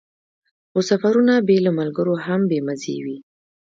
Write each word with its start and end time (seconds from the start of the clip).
خو 0.71 0.79
سفرونه 0.89 1.33
بې 1.47 1.57
له 1.65 1.71
ملګرو 1.79 2.13
هم 2.25 2.41
بې 2.49 2.59
مزې 2.67 2.97
وي. 3.05 3.17